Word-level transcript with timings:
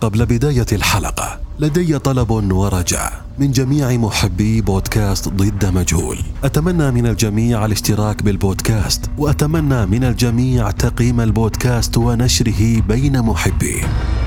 قبل 0.00 0.26
بداية 0.26 0.66
الحلقة. 0.72 1.40
لدي 1.58 1.98
طلب 1.98 2.30
ورجاء 2.30 3.24
من 3.38 3.50
جميع 3.50 3.92
محبي 3.92 4.60
بودكاست 4.60 5.28
ضد 5.28 5.66
مجهول. 5.66 6.18
أتمنى 6.44 6.90
من 6.90 7.06
الجميع 7.06 7.64
الاشتراك 7.64 8.22
بالبودكاست 8.22 9.10
وأتمنى 9.18 9.86
من 9.86 10.04
الجميع 10.04 10.70
تقييم 10.70 11.20
البودكاست 11.20 11.96
ونشره 11.96 12.80
بين 12.80 13.22
محبيه 13.22 13.82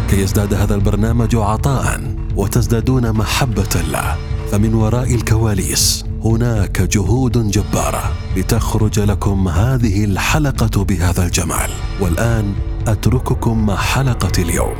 كي 0.09 0.21
يزداد 0.21 0.53
هذا 0.53 0.75
البرنامج 0.75 1.35
عطاء 1.35 2.15
وتزدادون 2.35 3.11
محبة 3.11 3.81
له. 3.91 4.15
فمن 4.51 4.73
وراء 4.73 5.15
الكواليس 5.15 6.05
هناك 6.23 6.81
جهود 6.81 7.51
جبارة 7.51 8.11
لتخرج 8.37 8.99
لكم 8.99 9.47
هذه 9.47 10.05
الحلقة 10.05 10.83
بهذا 10.83 11.25
الجمال. 11.25 11.71
والآن 12.01 12.53
أترككم 12.87 13.65
مع 13.65 13.75
حلقة 13.75 14.41
اليوم. 14.41 14.75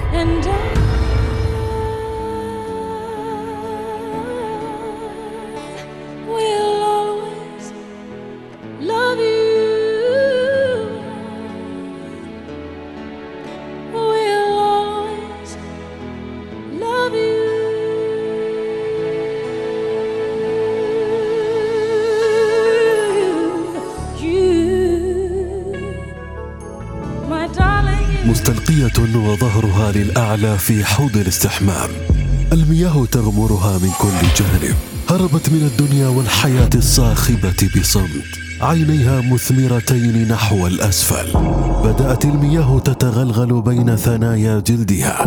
مستلقية 28.50 29.18
وظهرها 29.18 29.92
للأعلى 29.92 30.58
في 30.58 30.86
حوض 30.86 31.18
الاستحمام. 31.18 31.90
المياه 32.54 33.06
تغمرها 33.12 33.78
من 33.78 33.90
كل 34.02 34.44
جانب. 34.44 34.76
هربت 35.10 35.50
من 35.50 35.70
الدنيا 35.72 36.08
والحياة 36.08 36.70
الصاخبة 36.76 37.70
بصمت. 37.80 38.40
عينيها 38.62 39.22
مثمرتين 39.22 40.28
نحو 40.28 40.68
الأسفل. 40.68 41.34
بدأت 41.84 42.26
المياه 42.26 42.80
تتغلغل 42.80 43.62
بين 43.62 43.96
ثنايا 43.96 44.60
جلدها. 44.60 45.18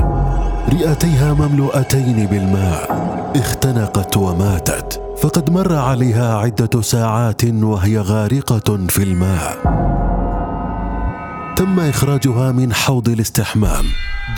رئتيها 0.73 1.35
مملوءتين 1.35 2.27
بالماء. 2.27 2.83
اختنقت 3.37 4.17
وماتت. 4.17 5.01
فقد 5.23 5.51
مر 5.51 5.75
عليها 5.75 6.37
عدة 6.37 6.83
ساعات 6.83 7.45
وهي 7.45 7.99
غارقة 7.99 8.87
في 8.89 9.03
الماء. 9.03 9.92
تم 11.63 11.81
إخراجها 11.81 12.53
من 12.53 12.73
حوض 12.73 13.09
الاستحمام. 13.09 13.85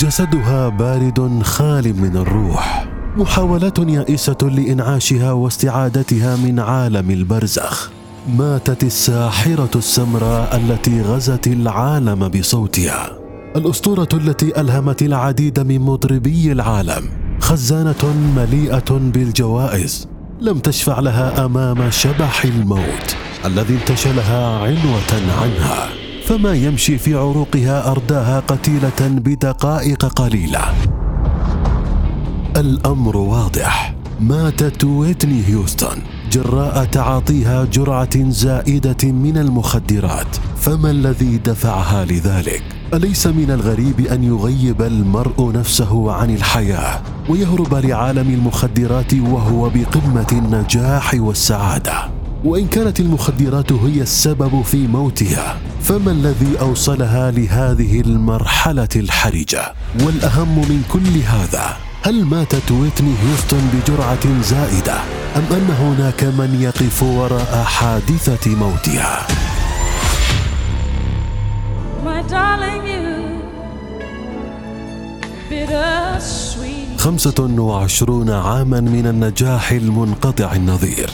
جسدها 0.00 0.68
بارد 0.68 1.42
خال 1.42 2.00
من 2.00 2.16
الروح. 2.16 2.86
محاولات 3.16 3.78
يائسة 3.78 4.36
لإنعاشها 4.42 5.32
واستعادتها 5.32 6.36
من 6.36 6.60
عالم 6.60 7.10
البرزخ. 7.10 7.90
ماتت 8.28 8.84
الساحرة 8.84 9.70
السمراء 9.76 10.56
التي 10.56 11.02
غزت 11.02 11.46
العالم 11.46 12.28
بصوتها. 12.28 13.10
الأسطورة 13.56 14.08
التي 14.14 14.60
ألهمت 14.60 15.02
العديد 15.02 15.60
من 15.60 15.80
مطربي 15.80 16.52
العالم. 16.52 17.08
خزانة 17.40 18.32
مليئة 18.36 18.90
بالجوائز. 18.90 20.08
لم 20.40 20.58
تشفع 20.58 21.00
لها 21.00 21.44
أمام 21.44 21.90
شبح 21.90 22.44
الموت. 22.44 23.16
الذي 23.44 23.74
انتشلها 23.74 24.58
عنوة 24.58 25.12
عنها. 25.42 25.93
فما 26.24 26.54
يمشي 26.54 26.98
في 26.98 27.14
عروقها 27.14 27.90
أرداها 27.90 28.40
قتيلة 28.40 29.00
بدقائق 29.00 30.04
قليلة 30.06 30.60
الأمر 32.56 33.16
واضح 33.16 33.94
ماتت 34.20 34.84
ويتني 34.84 35.42
هيوستن 35.46 35.98
جراء 36.32 36.84
تعاطيها 36.84 37.64
جرعة 37.64 38.30
زائدة 38.30 39.12
من 39.12 39.38
المخدرات 39.38 40.36
فما 40.56 40.90
الذي 40.90 41.38
دفعها 41.38 42.04
لذلك؟ 42.04 42.62
أليس 42.94 43.26
من 43.26 43.50
الغريب 43.50 44.00
أن 44.00 44.24
يغيب 44.24 44.82
المرء 44.82 45.52
نفسه 45.52 46.12
عن 46.12 46.34
الحياة 46.34 47.00
ويهرب 47.28 47.74
لعالم 47.74 48.34
المخدرات 48.34 49.14
وهو 49.14 49.70
بقمة 49.70 50.26
النجاح 50.32 51.14
والسعادة؟ 51.14 52.10
وإن 52.44 52.66
كانت 52.66 53.00
المخدرات 53.00 53.72
هي 53.72 54.02
السبب 54.02 54.62
في 54.62 54.86
موتها 54.86 55.56
فما 55.84 56.10
الذي 56.12 56.60
أوصلها 56.60 57.30
لهذه 57.30 58.00
المرحلة 58.00 58.88
الحرجة؟ 58.96 59.74
والأهم 60.00 60.58
من 60.58 60.82
كل 60.92 61.18
هذا 61.20 61.76
هل 62.02 62.24
ماتت 62.24 62.70
ويتني 62.70 63.14
هيوستن 63.22 63.60
بجرعة 63.74 64.42
زائدة 64.42 64.94
أم 65.36 65.42
أن 65.50 65.68
هناك 65.80 66.24
من 66.24 66.60
يقف 66.60 67.02
وراء 67.02 67.64
حادثة 67.64 68.50
موتها؟ 68.50 69.26
My 72.04 72.22
darling, 72.22 72.86
you 72.86 73.04
bittersweet. 75.50 77.00
خمسة 77.00 77.46
وعشرون 77.58 78.30
عاما 78.30 78.80
من 78.80 79.06
النجاح 79.06 79.70
المنقطع 79.70 80.52
النظير 80.52 81.10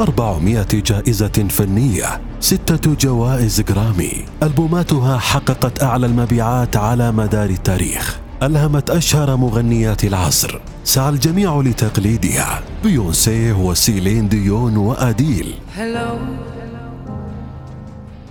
أربعمائة 0.00 0.66
جائزة 0.72 1.48
فنية 1.48 2.20
ستة 2.40 2.94
جوائز 2.94 3.60
جرامي 3.60 4.24
ألبوماتها 4.42 5.18
حققت 5.18 5.82
أعلى 5.82 6.06
المبيعات 6.06 6.76
على 6.76 7.12
مدار 7.12 7.50
التاريخ. 7.50 8.20
ألهمت 8.42 8.90
أشهر 8.90 9.36
مغنيات 9.36 10.04
العصر. 10.04 10.60
سعى 10.84 11.08
الجميع 11.08 11.60
لتقليدها. 11.60 12.62
بيونسي 12.84 13.52
وسيلين 13.52 14.28
ديون 14.28 14.76
وأديل. 14.76 15.54
Hello, 15.76 16.18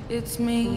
it's 0.09 0.39
me. 0.39 0.67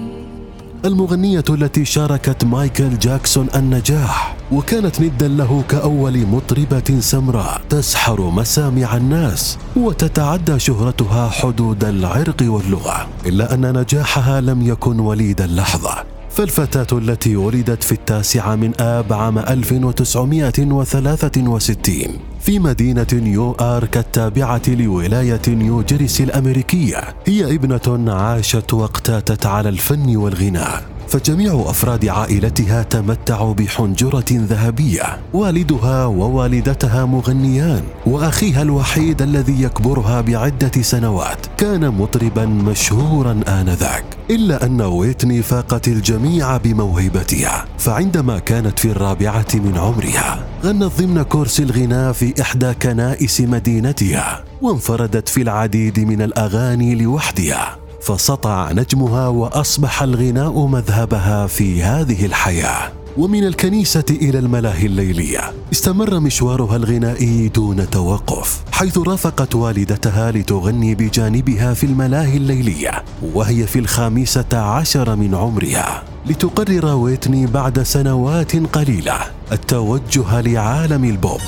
المغنية 0.84 1.44
التي 1.50 1.84
شاركت 1.84 2.44
مايكل 2.44 2.98
جاكسون 2.98 3.46
النجاح 3.54 4.36
وكانت 4.52 5.00
ندا 5.00 5.28
له 5.28 5.64
كأول 5.68 6.26
مطربة 6.26 7.00
سمراء 7.00 7.60
تسحر 7.68 8.20
مسامع 8.20 8.96
الناس 8.96 9.58
وتتعدى 9.76 10.58
شهرتها 10.58 11.28
حدود 11.28 11.84
العرق 11.84 12.42
واللغة 12.42 13.08
إلا 13.26 13.54
أن 13.54 13.78
نجاحها 13.78 14.40
لم 14.40 14.62
يكن 14.62 15.00
وليد 15.00 15.40
اللحظة. 15.40 16.15
فالفتاة 16.36 16.98
التي 16.98 17.36
ولدت 17.36 17.82
في 17.82 17.92
التاسعة 17.92 18.54
من 18.54 18.80
آب 18.80 19.12
عام 19.12 19.38
1963 19.38 22.08
في 22.40 22.58
مدينة 22.58 23.06
نيو 23.12 23.52
آرك 23.52 23.96
التابعة 23.96 24.62
لولاية 24.68 25.40
نيو 25.48 25.82
جيرسي 25.82 26.22
الأمريكية 26.22 27.00
هي 27.26 27.54
ابنة 27.54 28.12
عاشت 28.12 28.74
واقتاتت 28.74 29.46
على 29.46 29.68
الفن 29.68 30.16
والغناء. 30.16 30.95
فجميع 31.08 31.64
أفراد 31.66 32.08
عائلتها 32.08 32.82
تمتعوا 32.82 33.54
بحنجرة 33.54 34.24
ذهبية 34.32 35.18
والدها 35.32 36.04
ووالدتها 36.06 37.04
مغنيان 37.04 37.82
وأخيها 38.06 38.62
الوحيد 38.62 39.22
الذي 39.22 39.62
يكبرها 39.62 40.20
بعدة 40.20 40.82
سنوات 40.82 41.46
كان 41.56 41.88
مطربا 41.88 42.46
مشهورا 42.46 43.40
آنذاك. 43.48 44.04
إلا 44.30 44.66
أن 44.66 44.80
ويتني 44.80 45.42
فاقت 45.42 45.88
الجميع 45.88 46.56
بموهبتها 46.56 47.64
فعندما 47.78 48.38
كانت 48.38 48.78
في 48.78 48.90
الرابعة 48.90 49.46
من 49.54 49.78
عمرها 49.78 50.44
غنت 50.64 50.92
ضمن 51.00 51.22
كورس 51.22 51.60
الغناء 51.60 52.12
في 52.12 52.42
إحدى 52.42 52.74
كنائس 52.74 53.40
مدينتها 53.40 54.44
وانفردت 54.62 55.28
في 55.28 55.42
العديد 55.42 56.00
من 56.00 56.22
الأغاني 56.22 56.94
لوحدها. 56.94 57.85
فسطع 58.06 58.72
نجمها 58.72 59.28
وأصبح 59.28 60.02
الغناء 60.02 60.66
مذهبها 60.66 61.46
في 61.46 61.82
هذه 61.82 62.26
الحياة. 62.26 62.92
ومن 63.16 63.44
الكنيسة 63.44 64.04
إلى 64.10 64.38
الملاهي 64.38 64.86
الليلية 64.86 65.40
استمر 65.72 66.20
مشوارها 66.20 66.76
الغنائي 66.76 67.48
دون 67.48 67.90
توقف 67.90 68.62
حيث 68.72 68.98
رافقت 68.98 69.54
والدتها 69.54 70.30
لتغني 70.30 70.94
بجانبها 70.94 71.74
في 71.74 71.86
الملاهي 71.86 72.36
الليلية 72.36 73.04
وهي 73.34 73.66
في 73.66 73.78
الخامسة 73.78 74.58
عشر 74.58 75.16
من 75.16 75.34
عمرها. 75.34 76.02
لتقرر 76.26 76.86
ويتني 76.86 77.46
بعد 77.46 77.82
سنوات 77.82 78.56
قليلة 78.56 79.18
التوجه 79.52 80.40
لعالم 80.40 81.04
البوب. 81.04 81.40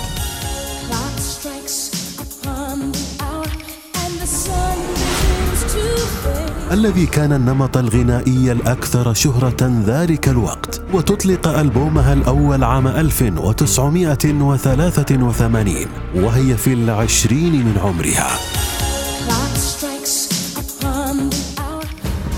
الذي 6.73 7.07
كان 7.07 7.33
النمط 7.33 7.77
الغنائي 7.77 8.53
الأكثر 8.53 9.15
شهرة 9.15 9.83
ذلك 9.87 10.29
الوقت 10.29 10.83
وتطلق 10.93 11.49
ألبومها 11.49 12.13
الأول 12.13 12.65
عام 12.65 12.87
1983 12.87 15.87
وهي 16.15 16.57
في 16.57 16.73
العشرين 16.73 17.53
من 17.53 17.79
عمرها. 17.85 18.31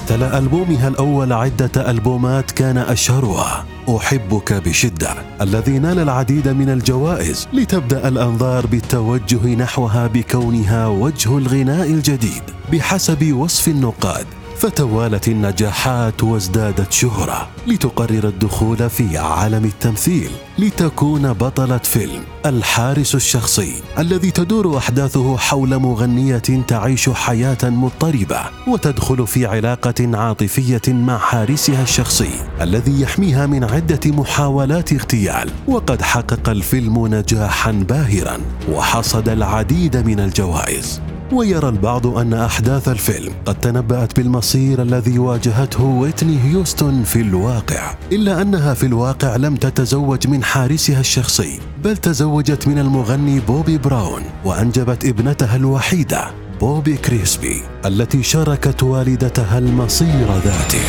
تلا 0.06 0.38
ألبومها 0.38 0.88
الأول 0.88 1.32
عدة 1.32 1.90
ألبومات 1.90 2.50
كان 2.50 2.78
أشهرها. 2.78 3.64
أحبك 3.96 4.52
بشدة 4.52 5.14
الذي 5.40 5.78
نال 5.78 5.98
العديد 5.98 6.48
من 6.48 6.70
الجوائز 6.70 7.48
لتبدأ 7.52 8.08
الأنظار 8.08 8.66
بالتوجه 8.66 9.54
نحوها 9.54 10.06
بكونها 10.06 10.86
وجه 10.86 11.38
الغناء 11.38 11.90
الجديد. 11.90 12.42
بحسب 12.72 13.32
وصف 13.32 13.68
النقاد 13.68 14.26
فتوالت 14.60 15.28
النجاحات 15.28 16.24
وازدادت 16.24 16.92
شهرة 16.92 17.48
لتقرر 17.66 18.28
الدخول 18.28 18.90
في 18.90 19.18
عالم 19.18 19.64
التمثيل 19.64 20.30
لتكون 20.58 21.32
بطلة 21.32 21.78
فيلم 21.78 22.22
الحارس 22.46 23.14
الشخصي 23.14 23.82
الذي 23.98 24.30
تدور 24.30 24.78
أحداثه 24.78 25.36
حول 25.36 25.78
مغنية 25.78 26.62
تعيش 26.68 27.08
حياة 27.08 27.58
مضطربة 27.62 28.40
وتدخل 28.68 29.26
في 29.26 29.46
علاقة 29.46 30.16
عاطفية 30.16 30.82
مع 30.88 31.18
حارسها 31.18 31.82
الشخصي 31.82 32.30
الذي 32.60 33.00
يحميها 33.00 33.46
من 33.46 33.64
عدة 33.64 34.00
محاولات 34.06 34.92
اغتيال 34.92 35.50
وقد 35.68 36.02
حقق 36.02 36.48
الفيلم 36.48 37.06
نجاحا 37.06 37.72
باهرا 37.72 38.38
وحصد 38.72 39.28
العديد 39.28 39.96
من 39.96 40.20
الجوائز. 40.20 41.00
ويرى 41.32 41.68
البعض 41.68 42.06
أن 42.06 42.34
أحداث 42.34 42.88
الفيلم 42.88 43.32
قد 43.46 43.60
تنبأت 43.60 44.16
بالمصير 44.16 44.82
الذي 44.82 45.18
واجهته 45.18 45.84
ويتني 45.84 46.38
هيوستن 46.44 47.02
في 47.02 47.20
الواقع. 47.20 47.94
إلا 48.12 48.42
أنها 48.42 48.74
في 48.74 48.86
الواقع 48.86 49.36
لم 49.36 49.56
تتزوج 49.56 50.28
من 50.28 50.44
حارسها 50.44 51.00
الشخصي 51.00 51.60
بل 51.84 51.96
تزوجت 51.96 52.68
من 52.68 52.78
المغني 52.78 53.40
بوبي 53.40 53.78
براون 53.78 54.22
وأنجبت 54.44 55.04
ابنتها 55.04 55.56
الوحيدة 55.56 56.30
بوبي 56.60 56.96
كريستينا 56.96 57.62
التي 57.86 58.22
شاركت 58.22 58.82
والدتها 58.82 59.58
المصير 59.58 60.26
ذاته. 60.44 60.84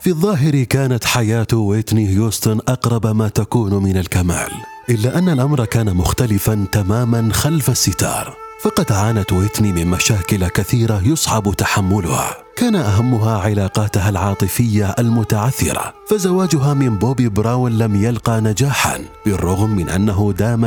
في 0.00 0.10
الظاهر 0.10 0.62
كانت 0.62 1.04
حياة 1.04 1.46
ويتني 1.52 2.08
هيوستن 2.08 2.58
أقرب 2.68 3.06
ما 3.06 3.28
تكون 3.28 3.82
من 3.82 3.96
الكمال. 3.96 4.50
إلا 4.90 5.18
أن 5.18 5.28
الأمر 5.28 5.64
كان 5.64 5.96
مختلفا 5.96 6.66
تماما 6.72 7.32
خلف 7.32 7.70
الستار. 7.70 8.49
فقد 8.62 8.92
عانت 8.92 9.32
ويتني 9.32 9.72
من 9.72 9.86
مشاكل 9.86 10.48
كثيرة 10.48 11.02
يصعب 11.04 11.54
تحملها. 11.54 12.36
كان 12.56 12.76
أهمها 12.76 13.38
علاقاتها 13.38 14.08
العاطفية 14.08 14.94
المتعثرة 14.98 15.94
فزواجها 16.10 16.74
من 16.74 16.98
بوبي 16.98 17.28
براون 17.28 17.78
لم 17.78 18.04
يلقى 18.04 18.40
نجاحا 18.40 18.98
بالرغم 19.26 19.70
من 19.70 19.88
أنه 19.88 20.34
دام 20.38 20.64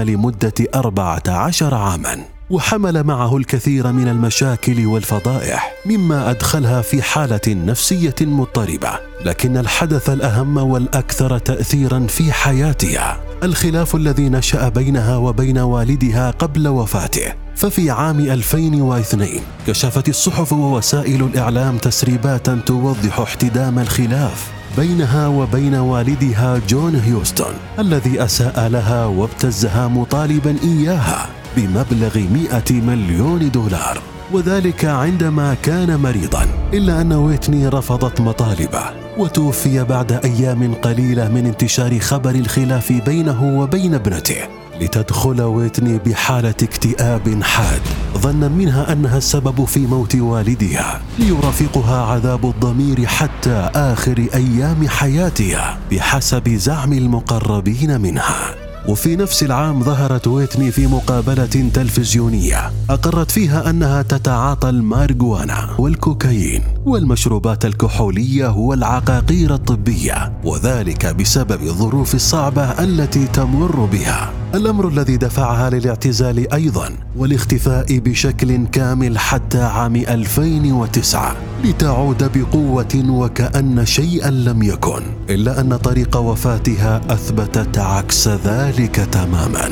أربعة 0.76 1.24
عشر 1.28 1.74
عاما. 1.74 2.18
وحمل 2.50 3.04
معه 3.04 3.38
الكثير 3.38 3.92
من 3.92 4.08
المشاكل 4.08 4.86
والفضائح 4.86 5.74
مما 5.86 6.30
أدخلها 6.30 6.82
في 6.82 7.02
حالة 7.02 7.42
نفسية 7.48 8.16
مضطربة. 8.22 9.00
لكن 9.26 9.58
الحدث 9.58 10.10
الأهم 10.10 10.58
والأكثر 10.58 11.38
تاثيرا 11.38 12.08
في 12.08 12.34
حياتها. 12.34 13.20
الخلاف 13.44 13.96
الذي 13.96 14.30
نشأ 14.30 14.70
بينها 14.70 15.18
وبين 15.18 15.58
والدها 15.58 16.32
قبل 16.32 16.68
وفاته 16.68 17.43
ففي 17.56 17.90
عام 17.90 18.20
2002 18.20 19.30
كشفت 19.68 20.10
الصحف 20.10 20.54
ووسائل 20.54 21.24
الإعلام 21.24 21.78
تسريبات 21.78 22.50
توضح 22.50 23.20
احتدام 23.20 23.80
الخلاف 23.80 24.52
بينها 24.78 25.28
وبين 25.28 25.76
والدها 25.76 26.62
جون 26.70 26.96
هيوستن 26.96 27.54
الذي 27.80 28.24
أساء 28.24 28.68
لها 28.68 29.06
وابتزها 29.06 29.88
مطالبا 29.88 30.56
إياها 30.64 31.30
بمبلغ 31.58 32.18
100 32.18 32.64
مليون 32.72 33.52
دولار. 33.52 34.02
وذلك 34.32 34.86
عندما 34.86 35.54
كان 35.54 36.00
مريضا 36.00 36.46
إلا 36.74 37.02
أن 37.02 37.14
ويتني 37.14 37.68
رفضت 37.68 38.22
مطالبه 38.22 38.84
وتوفي 39.18 39.84
بعد 39.84 40.12
أيام 40.12 40.74
قليلة 40.74 41.28
من 41.28 41.46
انتشار 41.46 42.00
خبر 42.00 42.36
الخلاف 42.36 42.92
بينه 42.92 43.60
وبين 43.60 43.94
ابنته. 43.94 44.63
لتدخل 44.82 45.42
ويتني 45.42 45.98
بحالة 45.98 46.56
اكتئاب 46.64 47.44
حاد. 47.44 47.82
ظنا 48.18 48.48
منها 48.48 48.94
أنها 48.94 49.18
السبب 49.18 49.66
في 49.66 49.80
موت 49.80 50.16
والدها 50.16 51.02
ليرافقها 51.20 52.06
عذاب 52.06 52.46
الضمير 52.46 53.06
حتى 53.06 53.70
آخر 53.76 54.26
أيام 54.34 54.88
حياتها 54.88 55.78
بحسب 55.92 56.50
زعم 56.50 56.94
المقربين 56.94 58.02
منها. 58.02 58.56
وفي 58.88 59.16
نفس 59.16 59.44
العام 59.44 59.84
ظهرت 59.84 60.28
ويتني 60.28 60.72
في 60.72 60.88
مقابلة 60.88 61.70
تلفزيونية. 61.74 62.72
أقرت 62.90 63.32
فيها 63.32 63.70
أنها 63.70 64.02
تتعاطى 64.02 64.70
المارجوانا 64.70 65.70
والكوكايين. 65.80 66.64
والمشروبات 66.86 67.66
الكحولية 67.66 68.48
والعقاقير 68.48 69.54
الطبية 69.54 70.34
وذلك 70.44 71.06
بسبب 71.16 71.62
الظروف 71.62 72.16
الصعبة 72.16 72.64
التي 72.64 73.28
تمر 73.28 73.86
بها. 73.86 74.32
الأمر 74.56 74.88
الذي 74.88 75.18
دفعها 75.18 75.70
للاعتزال 75.70 76.54
أيضا 76.54 76.90
والاختفاء 77.18 78.00
بشكل 78.00 78.68
كامل 78.68 79.20
حتى 79.20 79.62
عام 79.62 79.96
2009 79.96 81.36
لتعود 81.64 82.38
بقوة 82.38 83.04
وكأن 83.10 83.86
شيئا 83.86 84.32
لم 84.32 84.64
يكن 84.64 85.02
إلا 85.30 85.60
أن 85.60 85.76
طريق 85.78 86.18
وفاتها 86.18 87.02
أثبتت 87.10 87.78
عكس 87.78 88.28
ذلك 88.28 88.96
تماما. 88.96 89.70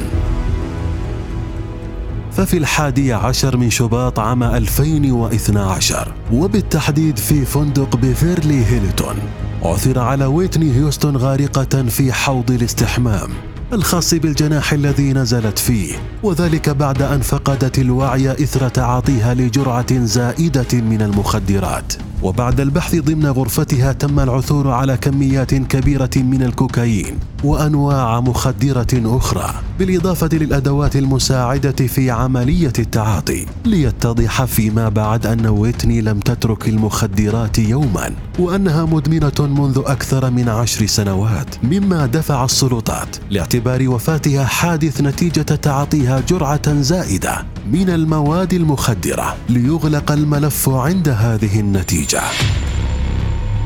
ففي 2.32 2.58
الحادي 2.58 3.14
عشر 3.14 3.58
من 3.58 3.70
شباط 3.70 4.20
عام 4.20 4.44
2012 4.44 6.14
وبالتحديد 6.34 7.18
في 7.20 7.46
فندق 7.46 7.96
بيفيرلي 7.96 8.66
هيلتون 8.66 9.16
عثر 9.64 10.00
على 10.00 10.26
ويتني 10.26 10.76
هيوستن 10.76 11.18
غارقة 11.18 11.84
في 11.84 12.14
حوض 12.14 12.52
الاستحمام 12.52 13.30
الخاص 13.74 14.14
بالجناح 14.14 14.74
الذي 14.74 15.14
نزلت 15.14 15.60
فيه 15.60 15.94
وذلك 16.24 16.70
بعد 16.70 17.02
أن 17.02 17.22
فقدت 17.22 17.80
الوعي 17.80 18.32
إثر 18.32 18.70
تعاطيها 18.70 19.34
لجرعة 19.34 20.06
زائدة 20.06 20.82
من 20.82 21.02
المخدرات. 21.02 21.94
وبعد 22.24 22.60
البحث 22.60 22.96
ضمن 22.96 23.26
غرفتها 23.26 23.94
تم 23.94 24.20
العثور 24.20 24.72
على 24.72 24.98
كميات 24.98 25.56
كبيرة 25.56 26.10
من 26.16 26.44
الكوكايين 26.44 27.20
وأنواع 27.44 28.20
مخدرة 28.20 29.18
أخرى 29.18 29.54
بالإضافة 29.80 30.30
للأدوات 30.34 30.96
المساعدة 30.96 31.88
في 31.88 32.12
عملية 32.12 32.74
التعاطي 32.80 33.46
ليتضح 33.66 34.44
فيما 34.44 34.90
بعد 34.90 35.26
أن 35.26 35.46
ويتني 35.48 36.02
لم 36.02 36.20
تترك 36.20 36.68
المخدرات 36.70 37.60
يوما 37.60 38.14
وأنها 38.40 38.86
مدمنة 38.86 39.32
منذ 39.40 39.82
أكثر 39.86 40.30
من 40.32 40.50
عشر 40.50 40.86
سنوات 40.86 41.56
مما 41.64 42.06
دفع 42.06 42.46
السلطات 42.46 43.18
لاعتبار 43.30 43.90
وفاتها 43.90 44.46
حادث 44.46 45.02
نتيجة 45.02 45.42
تعاطيها 45.42 46.20
جرعة 46.20 46.82
زائدة 46.82 47.46
من 47.72 47.90
المواد 47.90 48.54
المخدرة 48.54 49.36
ليغلق 49.50 50.12
الملف 50.12 50.70
عند 50.70 51.10
هذه 51.10 51.60
النتيجة. 51.60 52.22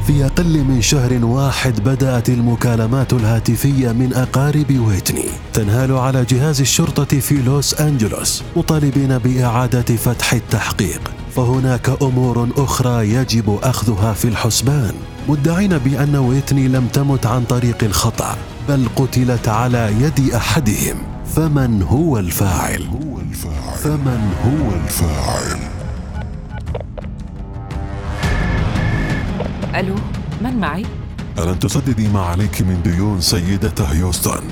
في 0.07 0.25
أقل 0.25 0.63
من 0.63 0.81
شهر 0.81 1.25
واحد 1.25 1.79
بدأت 1.83 2.29
المكالمات 2.29 3.13
الهاتفية 3.13 3.91
من 3.91 4.13
أقارب 4.13 4.79
ويتني. 4.87 5.25
تنهال 5.53 5.91
على 5.91 6.25
جهاز 6.25 6.61
الشرطة 6.61 7.19
في 7.19 7.35
لوس 7.41 7.81
أنجلوس 7.81 8.43
مطالبين 8.55 9.17
بإعادة 9.17 9.95
فتح 9.95 10.33
التحقيق. 10.33 11.11
فهناك 11.35 11.89
أمور 12.01 12.49
أخرى 12.57 13.09
يجب 13.09 13.59
أخذها 13.63 14.13
في 14.13 14.27
الحسبان. 14.27 14.93
مدعين 15.29 15.77
بأن 15.77 16.15
ويتني 16.15 16.67
لم 16.67 16.87
تمت 16.87 17.25
عن 17.25 17.43
طريق 17.43 17.83
الخطأ 17.83 18.37
بل 18.69 18.87
قتلت 18.95 19.47
على 19.47 19.93
يد 20.01 20.33
أحدهم. 20.33 20.97
فمن 21.35 21.83
هو 21.83 22.19
الفاعل؟ 22.19 22.83
هو 22.83 23.19
الفاعل. 23.19 23.77
فمن 23.77 24.33
هو 24.45 24.75
الفاعل؟ 24.83 25.44
ألو 29.79 29.95
من 30.41 30.57
معي؟ 30.59 30.85
ألن 31.39 31.59
تسددي 31.59 32.07
ما 32.07 32.21
عليك 32.21 32.61
من 32.61 32.81
ديون 32.83 33.21
سيدة 33.21 33.85
هيوستن؟ 33.85 34.43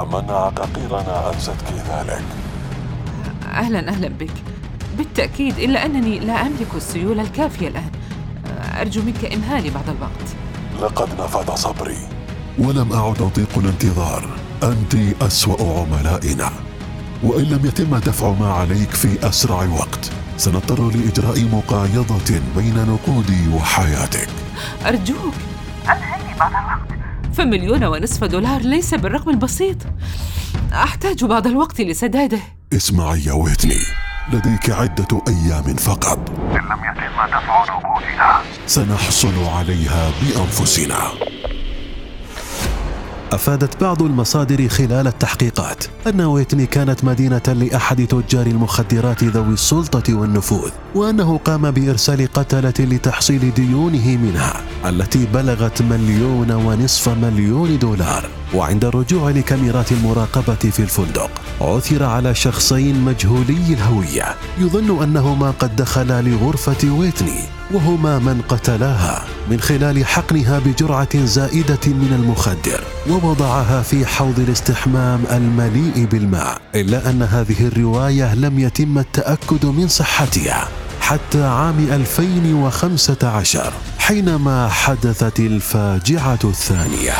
أم 0.00 0.16
أن 0.16 0.30
عقاقيرنا 0.30 1.32
أنستك 1.34 1.64
ذلك؟ 1.88 2.24
أهلا 3.44 3.88
أهلا 3.88 4.08
بك 4.08 4.32
بالتأكيد 4.98 5.58
إلا 5.58 5.86
أنني 5.86 6.18
لا 6.18 6.40
أملك 6.40 6.74
السيولة 6.76 7.22
الكافية 7.22 7.68
الآن 7.68 7.90
أرجو 8.80 9.02
منك 9.02 9.32
إمهالي 9.32 9.70
بعض 9.70 9.84
الوقت 9.88 10.28
لقد 10.82 11.20
نفد 11.20 11.50
صبري 11.50 11.98
ولم 12.58 12.92
أعد 12.92 13.22
أطيق 13.22 13.58
الانتظار 13.58 14.28
أنت 14.62 15.22
أسوأ 15.22 15.80
عملائنا 15.80 16.50
وإن 17.22 17.44
لم 17.44 17.66
يتم 17.66 17.96
دفع 17.96 18.32
ما 18.40 18.52
عليك 18.52 18.90
في 18.90 19.28
أسرع 19.28 19.64
وقت 19.78 20.10
سنضطر 20.36 20.90
لإجراء 20.90 21.44
مقايضة 21.52 22.40
بين 22.56 22.74
نقودي 22.86 23.48
وحياتك 23.54 24.28
أرجوك. 24.86 25.34
أمهلني 25.86 26.34
بعض 26.38 26.50
الوقت. 26.50 27.00
فمليون 27.34 27.84
ونصف 27.84 28.24
دولار 28.24 28.60
ليس 28.60 28.94
بالرقم 28.94 29.30
البسيط. 29.30 29.76
أحتاج 30.72 31.24
بعض 31.24 31.46
الوقت 31.46 31.80
لسداده. 31.80 32.38
اسمعي 32.72 33.24
يا 33.24 33.32
ويتني. 33.32 33.80
لديك 34.32 34.70
عدة 34.70 35.22
أيام 35.28 35.76
فقط. 35.76 36.30
إن 36.30 36.56
لم 36.56 36.80
يتم 36.84 37.26
دفع 37.26 37.64
نقودنا 37.64 38.40
سنحصل 38.66 39.44
عليها 39.44 40.10
بأنفسنا. 40.22 40.98
أفادت 43.32 43.80
بعض 43.80 44.02
المصادر 44.02 44.68
خلال 44.68 45.06
التحقيقات. 45.06 45.84
أن 46.06 46.20
ويتني 46.20 46.66
كانت 46.66 47.04
مدينة 47.04 47.42
لأحد 47.46 48.06
تجار 48.06 48.46
المخدرات 48.46 49.24
ذوي 49.24 49.52
السلطة 49.52 50.14
والنفوذ 50.14 50.70
وأنه 50.94 51.38
قام 51.38 51.70
بإرسال 51.70 52.32
قتلة 52.32 52.74
لتحصيل 52.78 53.54
ديونه 53.54 54.16
منها 54.16 54.54
التي 54.86 55.26
بلغت 55.34 55.82
مليون 55.82 56.50
ونصف 56.50 57.08
مليون 57.08 57.78
دولار. 57.78 58.24
وعند 58.54 58.84
الرجوع 58.84 59.30
لكاميرات 59.30 59.92
المراقبة 59.92 60.54
في 60.54 60.80
الفندق 60.80 61.30
عثر 61.60 62.04
على 62.04 62.34
شخصين 62.34 63.00
مجهولي 63.00 63.74
الهوية. 63.74 64.34
يظن 64.58 65.02
أنهما 65.02 65.50
قد 65.50 65.76
دخلا 65.76 66.22
لغرفة 66.22 66.90
ويتني. 66.90 67.59
وهما 67.72 68.18
من 68.18 68.42
قتلاها 68.48 69.24
من 69.50 69.60
خلال 69.60 70.06
حقنها 70.06 70.58
بجرعة 70.58 71.24
زائدة 71.24 71.86
من 71.86 72.12
المخدر 72.12 72.80
ووضعها 73.10 73.82
في 73.82 74.06
حوض 74.06 74.40
الاستحمام 74.40 75.24
المليء 75.30 76.04
بالماء 76.04 76.60
إلا 76.74 77.10
أن 77.10 77.22
هذه 77.22 77.66
الرواية 77.66 78.34
لم 78.34 78.58
يتم 78.58 78.98
التأكد 78.98 79.66
من 79.66 79.88
صحتها 79.88 80.68
حتى 81.00 81.42
عام 81.42 81.78
2015 81.78 83.72
حينما 83.98 84.68
حدثت 84.68 85.40
الفاجعة 85.40 86.38
الثانية. 86.44 87.12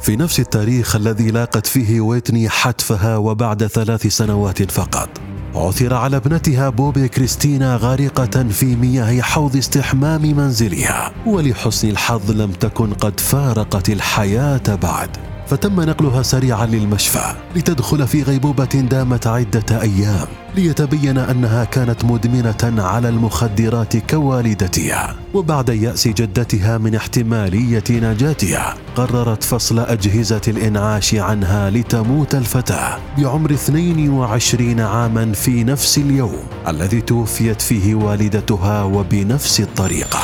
في 0.00 0.16
نفس 0.16 0.40
التاريخ 0.40 0.96
الذي 0.96 1.30
لاقت 1.30 1.66
فيه 1.66 2.00
ويتني 2.00 2.48
حتفها 2.48 3.16
وبعد 3.16 3.66
ثلاث 3.66 4.06
سنوات 4.06 4.70
فقط 4.70 5.08
عثر 5.54 5.94
على 5.94 6.16
ابنتها 6.16 6.68
بوبي 6.68 7.08
كريستينا 7.08 7.76
غارقة 7.76 8.48
في 8.48 8.76
مياه 8.76 9.20
حوض 9.20 9.56
استحمام 9.56 10.22
منزلها 10.22 11.12
ولحسن 11.26 11.90
الحظ 11.90 12.30
لم 12.30 12.52
تكن 12.52 12.94
قد 12.94 13.20
فارقت 13.20 13.90
الحياة 13.90 14.74
بعد. 14.82 15.33
فتم 15.46 15.80
نقلها 15.80 16.22
سريعا 16.22 16.66
للمشفى 16.66 17.34
لتدخل 17.56 18.06
في 18.06 18.22
غيبوبة 18.22 18.64
دامت 18.64 19.26
عدة 19.26 19.82
أيام 19.82 20.26
ليتبين 20.56 21.18
أنها 21.18 21.64
كانت 21.64 22.04
مدمنة 22.04 22.82
على 22.82 23.08
المخدرات 23.08 23.96
كوالدتها. 23.96 25.16
وبعد 25.34 25.68
يأس 25.68 26.08
جدتها 26.08 26.78
من 26.78 26.94
احتمالية 26.94 27.84
نجاتها 27.90 28.74
قررت 28.96 29.42
فصل 29.42 29.78
أجهزة 29.78 30.40
الإنعاش 30.48 31.14
عنها 31.14 31.70
لتموت 31.70 32.34
الفتاة 32.34 32.98
بعمر 33.18 33.50
22 33.50 34.80
عاما 34.80 35.32
في 35.32 35.64
نفس 35.64 35.98
اليوم 35.98 36.44
الذي 36.68 37.00
توفيت 37.00 37.62
فيه 37.62 37.94
والدتها 37.94 38.82
وبنفس 38.82 39.60
الطريقة. 39.60 40.20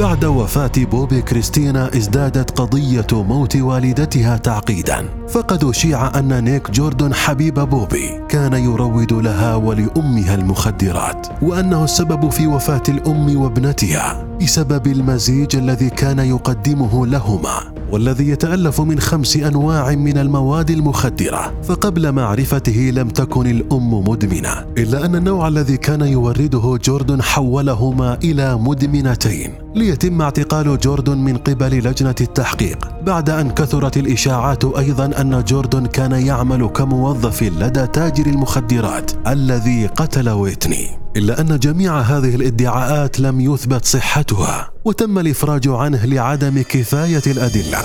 بعد 0.00 0.24
وفاة 0.24 0.72
بوبي 0.76 1.22
كريستينا 1.22 1.96
ازدادت 1.96 2.58
قضية 2.60 3.06
موت 3.12 3.56
والدتها 3.56 4.36
تعقيدا. 4.36 5.04
فقد 5.28 5.64
أشيع 5.64 6.18
أن 6.18 6.44
نيك 6.44 6.70
جوردون 6.70 7.14
حبيب 7.14 7.54
بوبي 7.54 8.20
كان 8.28 8.52
يروج 8.52 9.12
لها 9.12 9.54
ولأمها 9.54 10.34
المخدرات 10.34 11.26
وأنه 11.42 11.84
السبب 11.84 12.30
في 12.30 12.46
وفاة 12.46 12.82
الأم 12.88 13.36
وابنتها 13.40 14.26
بسبب 14.42 14.86
المزيج 14.86 15.56
الذي 15.56 15.90
كان 15.90 16.18
يقدمه 16.18 17.06
لهما. 17.06 17.79
والذي 17.92 18.28
يتألف 18.28 18.80
من 18.80 19.00
خمس 19.00 19.36
أنواع 19.36 19.94
من 19.94 20.18
المواد 20.18 20.70
المخدرة 20.70 21.52
فقبل 21.62 22.12
معرفته 22.12 22.90
لم 22.94 23.08
تكن 23.08 23.46
الأم 23.46 23.94
مدمنة 24.08 24.66
إلا 24.78 25.04
أن 25.04 25.16
النوع 25.16 25.48
الذي 25.48 25.76
كان 25.76 26.00
يورده 26.00 26.78
جوردن 26.84 27.22
حولهما 27.22 28.18
إلى 28.24 28.56
مدمنتين 28.56 29.52
ليتم 29.74 30.22
اعتقال 30.22 30.78
جوردن 30.78 31.18
من 31.18 31.36
قبل 31.36 31.78
لجنة 31.78 32.14
التحقيق 32.20 32.88
بعد 33.02 33.30
أن 33.30 33.50
كثرت 33.50 33.96
الإشاعات 33.96 34.64
أيضا 34.64 35.20
أن 35.20 35.44
جوردن 35.44 35.86
كان 35.86 36.12
يعمل 36.12 36.66
كموظف 36.66 37.42
لدى 37.42 37.86
تاجر 37.86 38.26
المخدرات 38.26 39.10
الذي 39.26 39.86
قتل 39.86 40.28
ويتني 40.28 40.99
إلا 41.16 41.40
أن 41.40 41.58
جميع 41.58 42.00
هذه 42.00 42.34
الإدعاءات 42.34 43.20
لم 43.20 43.40
يثبت 43.40 43.84
صحتها 43.84 44.70
وتم 44.84 45.18
الإفراج 45.18 45.68
عنه 45.68 46.04
لعدم 46.04 46.62
كفاية 46.62 47.22
الأدلة. 47.26 47.78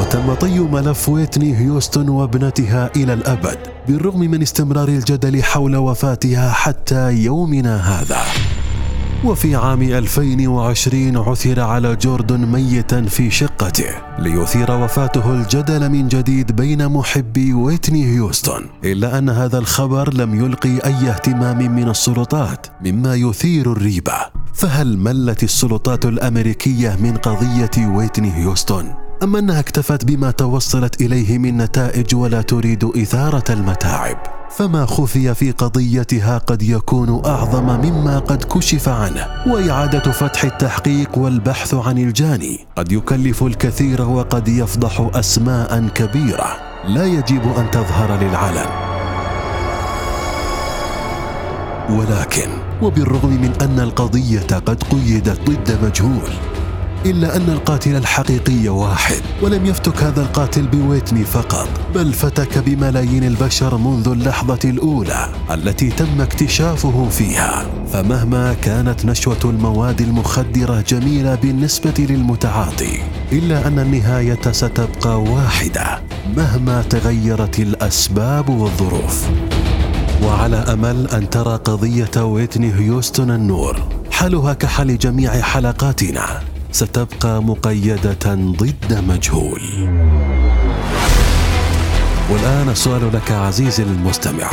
وتم 0.00 0.34
طي 0.34 0.58
ملف 0.58 1.08
ويتني 1.08 1.58
هيوستن 1.58 2.08
وابنتها 2.08 2.90
إلى 2.96 3.12
الأبد 3.12 3.58
بالرغم 3.88 4.20
من 4.20 4.42
استمرار 4.42 4.88
الجدل 4.88 5.42
حول 5.42 5.76
وفاتها 5.76 6.52
حتى 6.52 7.12
يومنا 7.12 8.00
هذا. 8.00 8.20
وفي 9.24 9.56
عام 9.56 9.82
2020 9.82 11.16
عثر 11.16 11.60
على 11.60 11.96
جوردن 11.96 12.46
ميتا 12.46 13.02
في 13.02 13.30
شقته 13.30 13.90
ليثير 14.18 14.70
وفاته 14.70 15.32
الجدل 15.32 15.88
من 15.88 16.08
جديد 16.08 16.52
بين 16.52 16.88
محبي 16.88 17.52
ويتني 17.52 18.04
هيوستن 18.14 18.66
إلا 18.84 19.18
أن 19.18 19.28
هذا 19.28 19.58
الخبر 19.58 20.14
لم 20.14 20.44
يلقي 20.44 20.78
أي 20.84 21.10
اهتمام 21.10 21.58
من 21.74 21.88
السلطات 21.88 22.66
مما 22.84 23.14
يثير 23.14 23.72
الريبة 23.72 24.16
فهل 24.54 24.98
ملت 24.98 25.42
السلطات 25.42 26.04
الأمريكية 26.04 26.96
من 27.02 27.16
قضية 27.16 27.86
ويتني 27.88 28.34
هيوستن؟ 28.34 28.94
أم 29.22 29.36
أنها 29.36 29.60
اكتفت 29.60 30.04
بما 30.04 30.30
توصلت 30.30 31.00
إليه 31.00 31.38
من 31.38 31.56
نتائج 31.56 32.14
ولا 32.14 32.42
تريد 32.42 32.84
إثارة 32.84 33.52
المتاعب؟ 33.52 34.16
فما 34.56 34.86
خفي 34.86 35.34
في 35.34 35.50
قضيتها 35.50 36.38
قد 36.38 36.62
يكون 36.62 37.24
أعظم 37.26 37.64
مما 37.64 38.18
قد 38.18 38.44
كشف 38.44 38.88
عنه 38.88 39.26
واعاده 39.46 40.12
فتح 40.12 40.44
التحقيق 40.44 41.18
والبحث 41.18 41.74
عن 41.74 41.98
الجاني. 41.98 42.66
قد 42.76 42.92
يكلف 42.92 43.42
الكثير 43.42 44.02
وقد 44.02 44.48
يفضح 44.48 45.10
أسماء 45.14 45.88
كبيرة. 45.88 46.56
لا 46.88 47.04
يجب 47.04 47.42
أن 47.58 47.70
تظهر 47.70 48.20
للعلن. 48.20 48.66
ولكن 51.90 52.50
وبالرغم 52.82 53.30
من 53.30 53.52
أن 53.62 53.80
القضية 53.80 54.56
قد 54.66 54.82
قيدت 54.82 55.50
ضد 55.50 55.78
مجهول 55.84 56.55
إلا 57.06 57.36
أن 57.36 57.50
القاتل 57.50 57.96
الحقيقي 57.96 58.68
واحد 58.68 59.20
ولم 59.42 59.66
يفتك 59.66 60.02
هذا 60.02 60.22
القاتل 60.22 60.66
بويتني 60.66 61.24
فقط 61.24 61.68
بل 61.94 62.12
فتك 62.12 62.58
بملايين 62.58 63.24
البشر 63.24 63.76
منذ 63.76 64.08
اللحظة 64.08 64.58
الأولى 64.64 65.28
التي 65.50 65.90
تم 65.90 66.20
اكتشافه 66.20 67.08
فيها. 67.08 67.66
فمهما 67.92 68.54
كانت 68.54 69.04
نشوة 69.04 69.38
المواد 69.44 70.00
المخدرة 70.00 70.80
جميلة 70.80 71.34
بالنسبة 71.34 71.94
للمتعاطي 71.98 72.98
إلا 73.32 73.66
أن 73.66 73.78
النهاية 73.78 74.52
ستبقى 74.52 75.22
واحدة 75.22 76.00
مهما 76.36 76.82
تغيرت 76.82 77.60
الأسباب 77.60 78.48
والظروف. 78.48 79.24
وعلى 80.22 80.56
أمل 80.56 81.08
أن 81.08 81.30
ترى 81.30 81.56
قضية 81.56 82.24
ويتني 82.24 82.74
هيوستن 82.74 83.30
النور 83.30 83.82
حالها 84.10 84.52
كحال 84.52 84.98
جميع 84.98 85.40
حلقاتنا. 85.40 86.55
ستبقى 86.72 87.42
مقيدة 87.42 88.34
ضد 88.34 89.04
مجهول. 89.08 89.62
والآن 92.30 92.68
السؤال 92.68 93.12
لك 93.12 93.30
عزيزي 93.30 93.82
المستمع. 93.82 94.50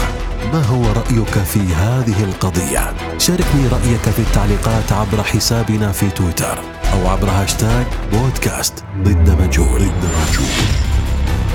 ما 0.53 0.63
هو 0.63 0.83
رأيك 0.83 1.43
في 1.43 1.59
هذه 1.59 2.23
القضية؟ 2.23 2.93
شاركني 3.17 3.67
رأيك 3.67 4.01
في 4.01 4.19
التعليقات 4.19 4.91
عبر 4.91 5.23
حسابنا 5.23 5.91
في 5.91 6.09
تويتر 6.09 6.59
أو 6.93 7.07
عبر 7.07 7.29
هاشتاج 7.29 7.85
بودكاست 8.11 8.83
ضد 9.03 9.41
مجهول. 9.41 9.79
ضد 9.79 10.05
مجهول 10.29 10.67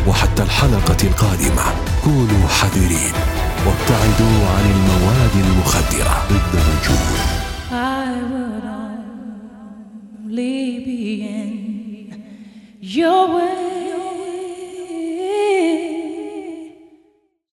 وحتى 0.07 0.43
الحلقة 0.43 0.97
القادمة 1.05 1.63
كونوا 2.05 2.49
حذرين. 2.49 3.13
وابتعدوا 3.67 4.49
عن 4.57 4.71
المواد 4.71 5.47
المخدرة. 5.47 6.23
ضد 6.31 6.55
مجهول 6.55 7.38
your 12.89 13.37
way. 13.37 13.68